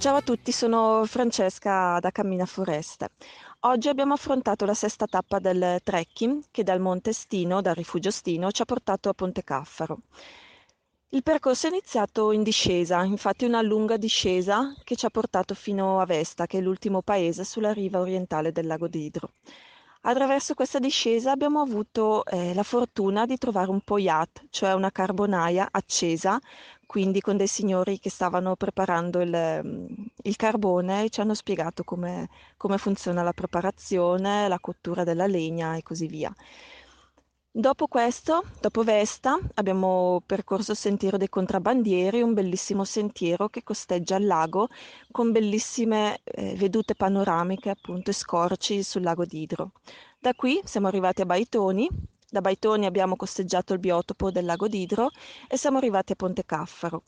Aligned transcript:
Ciao 0.00 0.16
a 0.16 0.22
tutti, 0.22 0.50
sono 0.50 1.04
Francesca 1.04 1.98
da 2.00 2.10
Cammina 2.10 2.46
Foreste. 2.46 3.10
Oggi 3.60 3.90
abbiamo 3.90 4.14
affrontato 4.14 4.64
la 4.64 4.72
sesta 4.72 5.04
tappa 5.04 5.38
del 5.40 5.78
trekking 5.82 6.44
che 6.50 6.62
dal 6.62 6.80
Monte 6.80 7.12
Stino, 7.12 7.60
dal 7.60 7.74
rifugio 7.74 8.10
Stino, 8.10 8.50
ci 8.50 8.62
ha 8.62 8.64
portato 8.64 9.10
a 9.10 9.12
Ponte 9.12 9.44
Caffaro. 9.44 9.98
Il 11.10 11.22
percorso 11.22 11.66
è 11.66 11.70
iniziato 11.70 12.32
in 12.32 12.42
discesa, 12.42 13.04
infatti 13.04 13.44
una 13.44 13.60
lunga 13.60 13.98
discesa 13.98 14.74
che 14.84 14.96
ci 14.96 15.04
ha 15.04 15.10
portato 15.10 15.54
fino 15.54 16.00
a 16.00 16.06
Vesta, 16.06 16.46
che 16.46 16.56
è 16.58 16.60
l'ultimo 16.62 17.02
paese 17.02 17.44
sulla 17.44 17.74
riva 17.74 18.00
orientale 18.00 18.52
del 18.52 18.66
lago 18.66 18.88
d'Idro. 18.88 19.32
Attraverso 20.02 20.54
questa 20.54 20.78
discesa 20.78 21.30
abbiamo 21.32 21.60
avuto 21.60 22.24
eh, 22.24 22.54
la 22.54 22.62
fortuna 22.62 23.26
di 23.26 23.36
trovare 23.36 23.70
un 23.70 23.80
poiat, 23.82 24.46
cioè 24.50 24.72
una 24.72 24.90
carbonaia 24.90 25.68
accesa, 25.70 26.38
quindi 26.86 27.20
con 27.20 27.36
dei 27.36 27.46
signori 27.46 27.98
che 27.98 28.08
stavano 28.10 28.56
preparando 28.56 29.20
il, 29.20 29.60
mm, 29.62 29.86
il 30.22 30.36
carbone 30.36 31.04
e 31.04 31.10
ci 31.10 31.20
hanno 31.20 31.34
spiegato 31.34 31.84
come, 31.84 32.28
come 32.56 32.78
funziona 32.78 33.22
la 33.22 33.32
preparazione, 33.34 34.48
la 34.48 34.58
cottura 34.58 35.04
della 35.04 35.26
legna 35.26 35.76
e 35.76 35.82
così 35.82 36.06
via. 36.06 36.32
Dopo 37.52 37.88
questo, 37.88 38.44
dopo 38.60 38.84
Vesta, 38.84 39.36
abbiamo 39.54 40.22
percorso 40.24 40.70
il 40.70 40.76
sentiero 40.76 41.16
dei 41.16 41.28
contrabbandieri, 41.28 42.22
un 42.22 42.32
bellissimo 42.32 42.84
sentiero 42.84 43.48
che 43.48 43.64
costeggia 43.64 44.14
il 44.14 44.26
lago 44.26 44.68
con 45.10 45.32
bellissime 45.32 46.20
eh, 46.22 46.54
vedute 46.54 46.94
panoramiche 46.94 47.70
appunto 47.70 48.10
e 48.10 48.12
scorci 48.12 48.84
sul 48.84 49.02
lago 49.02 49.24
d'Idro. 49.24 49.72
Da 50.20 50.32
qui 50.34 50.60
siamo 50.64 50.86
arrivati 50.86 51.22
a 51.22 51.26
Baitoni, 51.26 51.88
da 52.30 52.40
Baitoni 52.40 52.86
abbiamo 52.86 53.16
costeggiato 53.16 53.72
il 53.72 53.80
biotopo 53.80 54.30
del 54.30 54.44
lago 54.44 54.68
d'Idro 54.68 55.10
e 55.48 55.56
siamo 55.56 55.78
arrivati 55.78 56.12
a 56.12 56.14
Ponte 56.14 56.44
Caffaro. 56.44 57.02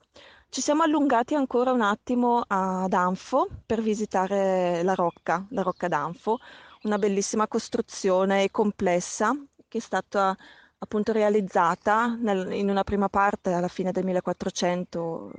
Ci 0.49 0.61
siamo 0.61 0.83
allungati 0.83 1.37
ancora 1.37 1.71
un 1.71 1.83
attimo 1.83 2.43
ad 2.45 2.93
Anfo 2.93 3.47
per 3.65 3.81
visitare 3.81 4.83
la 4.83 4.95
rocca, 4.95 5.47
la 5.51 5.63
rocca 5.63 5.87
d'Anfo, 5.87 6.41
una 6.83 6.99
bellissima 6.99 7.47
costruzione 7.47 8.51
complessa 8.51 9.33
che 9.73 9.79
è 9.79 9.81
stata 9.81 10.37
appunto 10.79 11.13
realizzata 11.13 12.15
nel, 12.15 12.53
in 12.53 12.69
una 12.69 12.85
prima 12.85 13.09
parte 13.09 13.53
alla 13.53 13.69
fine 13.69 13.91
del 13.91 14.05
1400 14.05 15.33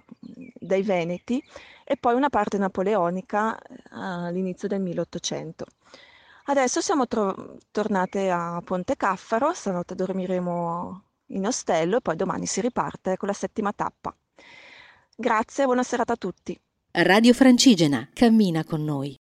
dai 0.55 0.81
Veneti 0.81 1.43
e 1.83 1.97
poi 1.97 2.15
una 2.15 2.29
parte 2.29 2.57
napoleonica 2.57 3.55
eh, 3.59 3.69
all'inizio 3.91 4.67
del 4.67 4.81
1800. 4.81 5.65
Adesso 6.45 6.81
siamo 6.81 7.07
tro- 7.07 7.57
tornate 7.69 8.31
a 8.31 8.59
Ponte 8.65 8.95
Caffaro, 8.95 9.53
stanotte 9.53 9.93
dormiremo 9.93 11.03
in 11.27 11.45
ostello 11.45 11.97
e 11.97 12.01
poi 12.01 12.15
domani 12.15 12.47
si 12.47 12.59
riparte 12.59 13.15
con 13.17 13.27
la 13.27 13.35
settima 13.35 13.71
tappa. 13.71 14.15
Grazie 15.15 15.63
e 15.63 15.65
buona 15.67 15.83
serata 15.83 16.13
a 16.13 16.17
tutti. 16.17 16.59
Radio 16.91 17.33
Francigena 17.33 18.09
cammina 18.11 18.63
con 18.63 18.83
noi. 18.83 19.15